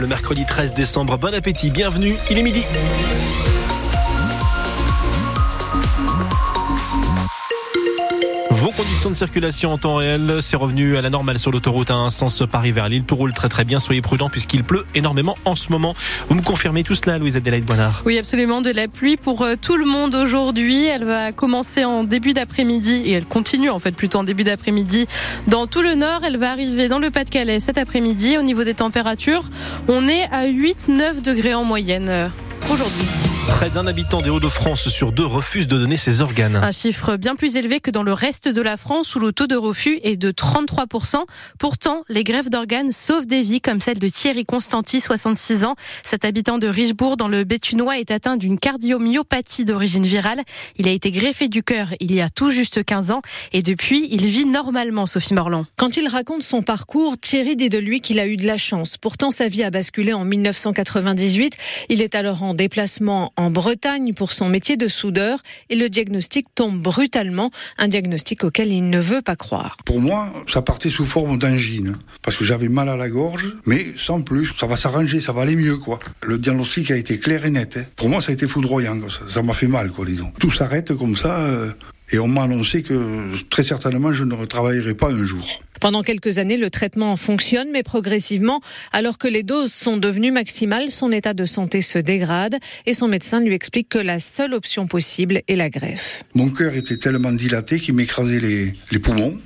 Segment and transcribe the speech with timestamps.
[0.00, 2.62] Le mercredi 13 décembre, bon appétit, bienvenue, il est midi.
[8.78, 12.10] Conditions de circulation en temps réel, c'est revenu à la normale sur l'autoroute à un
[12.10, 13.02] sens Paris vers Lille.
[13.02, 15.96] Tout roule très très bien, soyez prudents puisqu'il pleut énormément en ce moment.
[16.28, 18.02] Vous me confirmez tout cela, Louise Adélaïde Boinard?
[18.06, 20.86] Oui, absolument, de la pluie pour euh, tout le monde aujourd'hui.
[20.86, 25.08] Elle va commencer en début d'après-midi et elle continue en fait plutôt en début d'après-midi
[25.48, 26.20] dans tout le nord.
[26.24, 28.38] Elle va arriver dans le Pas-de-Calais cet après-midi.
[28.38, 29.42] Au niveau des températures,
[29.88, 32.30] on est à 8-9 degrés en moyenne
[32.64, 33.06] aujourd'hui.
[33.48, 36.56] Près d'un habitant des Hauts-de-France sur deux refuse de donner ses organes.
[36.56, 39.46] Un chiffre bien plus élevé que dans le reste de la France où le taux
[39.46, 41.24] de refus est de 33%.
[41.58, 45.74] Pourtant, les grèves d'organes sauvent des vies comme celle de Thierry Constanti, 66 ans.
[46.04, 50.42] Cet habitant de Richebourg dans le Béthunois est atteint d'une cardiomyopathie d'origine virale.
[50.76, 54.08] Il a été greffé du cœur il y a tout juste 15 ans et depuis,
[54.10, 55.66] il vit normalement, Sophie Morland.
[55.76, 58.96] Quand il raconte son parcours, Thierry dit de lui qu'il a eu de la chance.
[58.96, 61.56] Pourtant, sa vie a basculé en 1998.
[61.88, 66.46] Il est alors en déplacement en Bretagne pour son métier de soudeur et le diagnostic
[66.54, 69.76] tombe brutalement, un diagnostic auquel il ne veut pas croire.
[69.84, 73.84] Pour moi, ça partait sous forme d'angine, parce que j'avais mal à la gorge, mais
[73.96, 75.98] sans plus, ça va s'arranger, ça va aller mieux, quoi.
[76.22, 77.78] Le diagnostic a été clair et net.
[77.78, 77.84] Hein.
[77.96, 80.32] Pour moi, ça a été foudroyant, ça m'a fait mal, quoi, disons.
[80.38, 81.72] Tout s'arrête comme ça, euh,
[82.10, 85.46] et on m'a annoncé que très certainement je ne retravaillerai pas un jour.
[85.80, 88.60] Pendant quelques années, le traitement fonctionne, mais progressivement,
[88.92, 93.08] alors que les doses sont devenues maximales, son état de santé se dégrade et son
[93.08, 96.22] médecin lui explique que la seule option possible est la greffe.
[96.34, 99.38] Mon cœur était tellement dilaté qu'il m'écrasait les, les poumons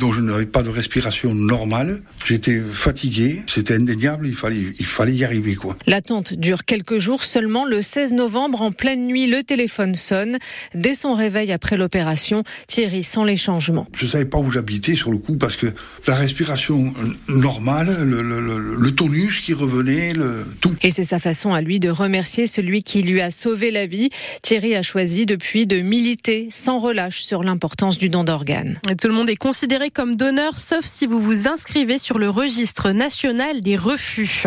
[0.00, 2.00] donc je n'avais pas de respiration normale.
[2.26, 5.54] J'étais fatigué, c'était indéniable, il fallait, il fallait y arriver.
[5.54, 5.76] quoi.
[5.86, 7.66] L'attente dure quelques jours seulement.
[7.66, 10.38] Le 16 novembre, en pleine nuit, le téléphone sonne.
[10.74, 13.86] Dès son réveil après l'opération, Thierry sent les changements.
[13.94, 15.66] Je ne savais pas où j'habitais sur le coup parce que
[16.06, 16.92] la respiration
[17.28, 20.74] normale, le, le, le, le tonus qui revenait, le, tout.
[20.82, 24.08] Et c'est sa façon à lui de remercier celui qui lui a sauvé la vie.
[24.42, 28.78] Thierry a choisi depuis de militer sans relâche sur l'importance du don d'organes.
[28.98, 32.90] Tout le monde est considéré comme donneur, sauf si vous vous inscrivez sur le registre
[32.90, 34.44] national des refus.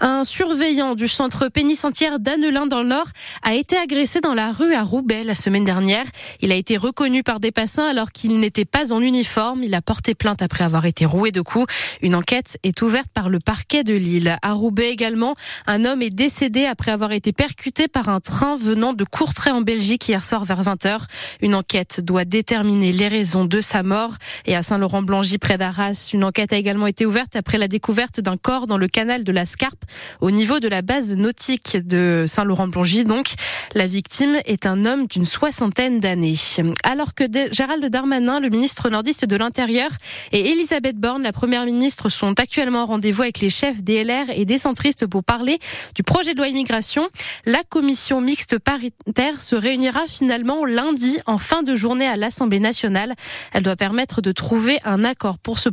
[0.00, 3.06] Un surveillant du centre pénitentiaire d'Annelin dans le Nord
[3.42, 6.04] a été agressé dans la rue à Roubaix la semaine dernière.
[6.40, 9.62] Il a été reconnu par des passants alors qu'il n'était pas en uniforme.
[9.62, 11.72] Il a porté plainte après avoir été roué de coups.
[12.02, 14.36] Une enquête est ouverte par le parquet de Lille.
[14.42, 15.34] À Roubaix également,
[15.66, 19.60] un homme est décédé après avoir été percuté par un train venant de Courtrai en
[19.60, 20.98] Belgique hier soir vers 20h.
[21.40, 24.14] Une enquête doit déterminer les raisons de sa mort
[24.46, 26.10] et à Saint Laurent Blangy près d'Arras.
[26.12, 29.30] Une enquête a également été ouverte après la découverte d'un corps dans le canal de
[29.30, 29.84] la Scarpe
[30.20, 33.04] au niveau de la base nautique de Saint-Laurent-Blangy.
[33.04, 33.34] Donc,
[33.74, 36.34] la victime est un homme d'une soixantaine d'années.
[36.82, 39.90] Alors que Gérald Darmanin, le ministre nordiste de l'Intérieur,
[40.32, 44.30] et Elisabeth Borne, la première ministre, sont actuellement en rendez-vous avec les chefs des LR
[44.34, 45.58] et des centristes pour parler
[45.94, 47.08] du projet de loi immigration,
[47.44, 53.14] la commission mixte paritaire se réunira finalement lundi en fin de journée à l'Assemblée nationale.
[53.52, 55.68] Elle doit permettre de trouver un accord pour ce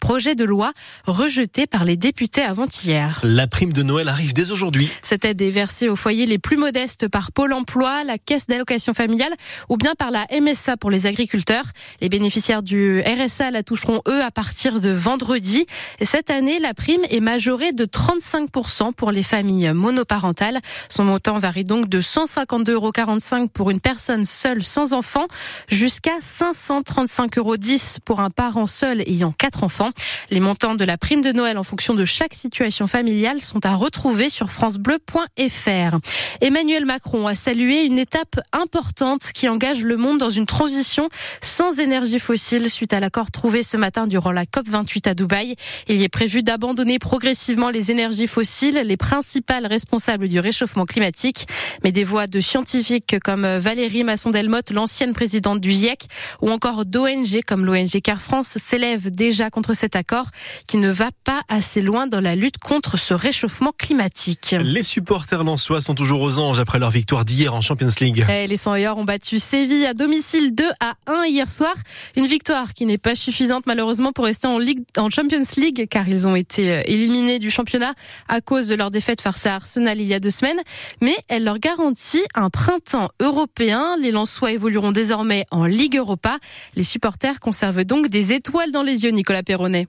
[0.00, 0.72] projet de loi
[1.06, 3.20] rejeté par les députés avant-hier.
[3.22, 4.88] La prime de Noël arrive dès aujourd'hui.
[5.02, 8.94] Cette aide est versée aux foyers les plus modestes par Pôle emploi, la Caisse d'allocation
[8.94, 9.32] familiale
[9.68, 11.66] ou bien par la MSA pour les agriculteurs.
[12.00, 15.66] Les bénéficiaires du RSA la toucheront eux à partir de vendredi.
[16.00, 20.58] cette année, la prime est majorée de 35% pour les familles monoparentales.
[20.88, 25.26] Son montant varie donc de 152,45 euros pour une personne seule sans enfant
[25.68, 27.56] jusqu'à 535,10 euros
[28.04, 29.90] pour un parents seuls ayant quatre enfants.
[30.32, 33.74] Les montants de la prime de Noël en fonction de chaque situation familiale sont à
[33.74, 35.98] retrouver sur francebleu.fr.
[36.40, 41.10] Emmanuel Macron a salué une étape importante qui engage le monde dans une transition
[41.42, 45.54] sans énergie fossile suite à l'accord trouvé ce matin durant la COP28 à Dubaï.
[45.88, 51.46] Il y est prévu d'abandonner progressivement les énergies fossiles, les principales responsables du réchauffement climatique.
[51.84, 56.06] Mais des voix de scientifiques comme Valérie Masson-Delmotte, l'ancienne présidente du GIEC,
[56.40, 60.21] ou encore d'ONG comme l'ONG Car France France s'élève déjà contre cet accord
[60.66, 64.54] qui ne va pas assez loin dans la lutte contre ce réchauffement climatique.
[64.60, 68.24] Les supporters lensois sont toujours aux anges après leur victoire d'hier en Champions League.
[68.28, 71.74] Et eh, les 100 ont battu Séville à domicile 2 à 1 hier soir.
[72.16, 76.08] Une victoire qui n'est pas suffisante malheureusement pour rester en, Ligue, en Champions League car
[76.08, 77.94] ils ont été euh, éliminés du championnat
[78.28, 80.60] à cause de leur défaite face à Arsenal il y a deux semaines.
[81.00, 83.96] Mais elle leur garantit un printemps européen.
[84.00, 86.38] Les Lensois évolueront désormais en Ligue Europa.
[86.74, 89.86] Les supporters conservent donc des étoiles dans les yeux, Nicolas Perronnet.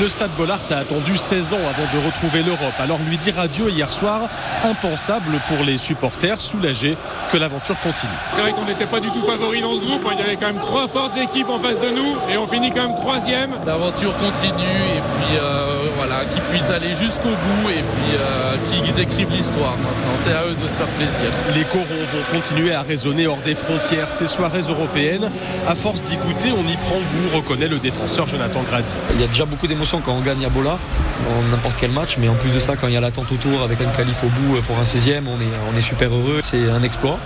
[0.00, 2.74] Le Stade Bollard a attendu 16 ans avant de retrouver l'Europe.
[2.78, 4.28] Alors lui dire adieu hier soir,
[4.62, 6.96] impensable pour les supporters, soulagés
[7.32, 8.12] que l'aventure continue.
[8.30, 10.06] C'est vrai qu'on n'était pas du tout favoris dans ce groupe.
[10.12, 12.70] Il y avait quand même trois fortes équipes en face de nous et on finit
[12.70, 13.50] quand même troisième.
[13.66, 19.00] L'aventure continue et puis euh, voilà, qu'ils puissent aller jusqu'au bout et puis euh, qu'ils
[19.00, 19.76] écrivent l'histoire.
[19.78, 21.26] Maintenant, c'est à eux de se faire plaisir.
[21.56, 24.12] Les corons vont continuer à résonner hors des frontières.
[24.12, 25.28] Ces soirées européennes,
[25.66, 28.92] à force d'y goûter, on y prend goût, reconnaît le défenseur Jonathan Grady.
[29.14, 30.78] Il y a déjà beaucoup d'émotions quand on gagne à Bollard,
[31.24, 33.62] dans n'importe quel match, mais en plus de ça, quand il y a l'attente autour
[33.62, 36.40] avec un qualif au bout pour un 16e, on est, on est super heureux.
[36.42, 37.18] C'est un exploit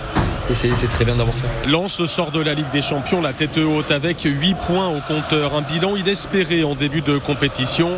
[0.49, 1.47] et c'est très bien d'avoir fait.
[1.67, 5.55] Lens sort de la Ligue des Champions la tête haute avec 8 points au compteur,
[5.55, 7.91] un bilan inespéré en début de compétition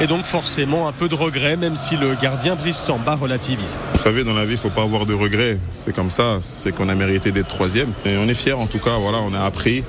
[0.00, 3.78] et donc forcément un peu de regret même si le gardien Brice Samba relativise.
[3.94, 6.38] Vous savez dans la vie il ne faut pas avoir de regrets, c'est comme ça,
[6.40, 9.32] c'est qu'on a mérité d'être troisième et on est fiers en tout cas, voilà, on
[9.32, 9.84] a appris.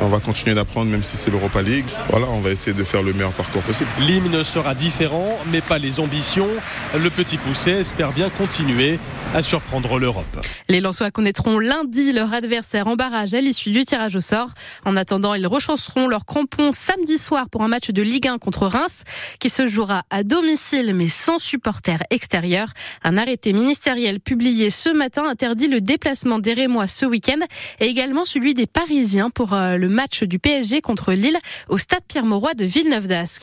[0.00, 1.86] On va continuer d'apprendre même si c'est l'Europa League.
[2.08, 3.90] Voilà, on va essayer de faire le meilleur parcours possible.
[4.00, 6.48] L'hymne sera différent, mais pas les ambitions.
[6.96, 8.98] Le petit Pousset espère bien continuer
[9.34, 10.24] à surprendre l'Europe.
[10.68, 14.50] Les Lensois connaîtront lundi leur adversaire en barrage à l'issue du tirage au sort.
[14.84, 18.66] En attendant, ils rechanceront leur crampons samedi soir pour un match de Ligue 1 contre
[18.66, 19.04] Reims
[19.40, 22.68] qui se jouera à domicile mais sans supporters extérieurs.
[23.02, 27.40] Un arrêté ministériel publié ce matin interdit le déplacement des Rémois ce week-end
[27.80, 29.52] et également celui des Parisiens pour
[29.88, 31.38] match du PSG contre Lille
[31.68, 33.36] au stade Pierre-Mauroy de Villeneuve-d'Ascq.